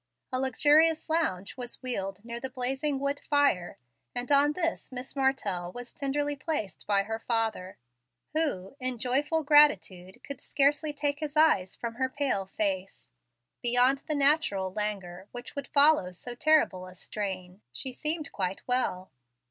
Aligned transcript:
A 0.31 0.39
luxurious 0.39 1.11
lounge 1.11 1.55
was 1.57 1.75
wheeled 1.83 2.25
near 2.25 2.39
the 2.39 2.49
blazing 2.49 2.97
wood 2.99 3.19
fire, 3.29 3.77
and 4.15 4.31
on 4.31 4.53
this 4.53 4.91
Miss 4.91 5.15
Mar 5.15 5.31
tell 5.31 5.71
was 5.73 5.93
tenderly 5.93 6.35
placed 6.35 6.87
by 6.87 7.03
her 7.03 7.19
father, 7.19 7.77
who, 8.33 8.75
in 8.79 8.97
joyful 8.97 9.43
gratitude, 9.43 10.19
could 10.23 10.41
scarcely 10.41 10.91
take 10.91 11.19
his 11.19 11.37
eyes 11.37 11.75
from 11.75 11.93
her 12.01 12.09
pale 12.09 12.47
face. 12.47 13.11
Beyond 13.61 14.01
the 14.07 14.15
natural 14.15 14.73
languor 14.73 15.27
which 15.33 15.55
would 15.55 15.67
follow 15.67 16.11
so 16.13 16.33
terrible 16.33 16.87
a 16.87 16.95
strain, 16.95 17.61
she 17.71 17.91
seemed 17.91 18.31
quite 18.31 18.61
well. 18.67 19.11